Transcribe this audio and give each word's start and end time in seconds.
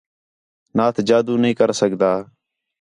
نات 0.77 0.97
جادو 1.07 1.33
نہیں 1.41 1.53
کر 1.59 1.69
سڳدا 1.79 2.11